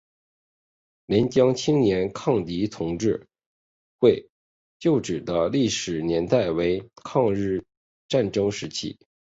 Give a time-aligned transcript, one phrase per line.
[1.05, 3.27] 廉江青年抗敌同志
[3.99, 4.27] 会
[4.79, 7.63] 旧址的历史年代为抗日
[8.07, 8.97] 战争时期。